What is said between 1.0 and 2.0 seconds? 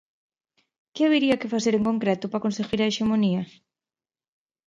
habería que facer en